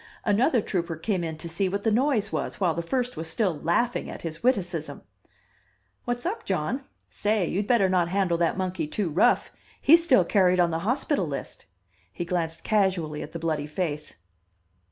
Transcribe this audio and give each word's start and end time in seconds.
Another 0.25 0.61
trooper 0.63 0.95
came 0.95 1.23
in 1.23 1.37
to 1.37 1.47
see 1.47 1.69
what 1.69 1.83
the 1.83 1.91
noise 1.91 2.31
was 2.31 2.59
while 2.59 2.73
the 2.73 2.81
first 2.81 3.15
was 3.15 3.27
still 3.27 3.53
laughing 3.61 4.09
at 4.09 4.23
his 4.23 4.39
wittcism. 4.39 5.03
"What's 6.05 6.25
up, 6.25 6.43
Jon? 6.43 6.81
Say, 7.07 7.47
you'd 7.47 7.67
better 7.67 7.87
not 7.87 8.09
handle 8.09 8.39
that 8.39 8.57
monkey 8.57 8.87
too 8.87 9.11
rough 9.11 9.51
he's 9.79 10.03
still 10.03 10.25
carried 10.25 10.59
on 10.59 10.71
the 10.71 10.79
hospital 10.79 11.27
list." 11.27 11.67
He 12.11 12.25
glanced 12.25 12.63
casually 12.63 13.21
at 13.21 13.31
the 13.31 13.37
bloody 13.37 13.67
face. 13.67 14.15